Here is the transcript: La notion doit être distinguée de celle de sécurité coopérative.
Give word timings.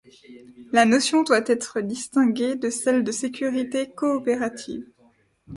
La 0.71 0.85
notion 0.85 1.21
doit 1.21 1.43
être 1.47 1.79
distinguée 1.79 2.55
de 2.55 2.71
celle 2.71 3.03
de 3.03 3.11
sécurité 3.11 3.91
coopérative. 3.91 4.89